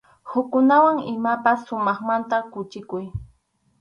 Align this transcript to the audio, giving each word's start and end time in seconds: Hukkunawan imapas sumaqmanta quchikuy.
Hukkunawan 0.31 0.97
imapas 1.11 1.59
sumaqmanta 1.67 2.37
quchikuy. 2.51 3.05